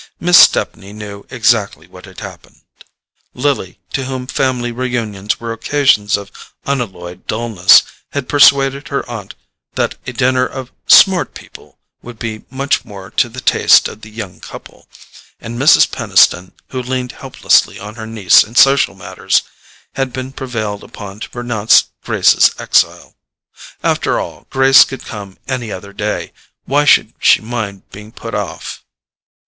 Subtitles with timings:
[0.19, 2.61] Miss Stepney knew exactly what had happened.
[3.35, 6.31] Lily, to whom family reunions were occasions of
[6.65, 7.83] unalloyed dulness,
[8.13, 9.35] had persuaded her aunt
[9.75, 14.09] that a dinner of "smart" people would be much more to the taste of the
[14.09, 14.87] young couple,
[15.39, 15.87] and Mrs.
[15.91, 19.43] Peniston, who leaned helplessly on her niece in social matters,
[19.93, 23.13] had been prevailed upon to pronounce Grace's exile.
[23.83, 26.33] After all, Grace could come any other day;
[26.65, 28.83] why should she mind being put off?